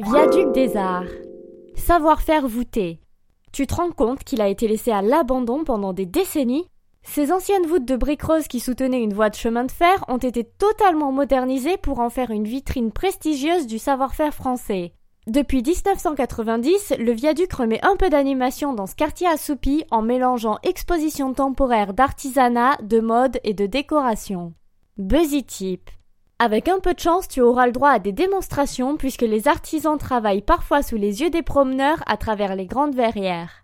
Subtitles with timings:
[0.00, 1.10] Viaduc des Arts.
[1.74, 3.00] Savoir-faire voûté.
[3.52, 6.68] Tu te rends compte qu'il a été laissé à l'abandon pendant des décennies?
[7.02, 10.18] Ces anciennes voûtes de briques roses qui soutenaient une voie de chemin de fer ont
[10.18, 14.92] été totalement modernisées pour en faire une vitrine prestigieuse du savoir-faire français.
[15.26, 21.34] Depuis 1990, le viaduc remet un peu d'animation dans ce quartier assoupi en mélangeant expositions
[21.34, 24.54] temporaires d'artisanat, de mode et de décoration.
[24.96, 25.90] Buzzy Tip.
[26.40, 29.98] Avec un peu de chance, tu auras le droit à des démonstrations puisque les artisans
[29.98, 33.56] travaillent parfois sous les yeux des promeneurs à travers les grandes verrières.